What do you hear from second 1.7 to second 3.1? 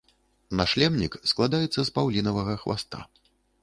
з паўлінавага хваста.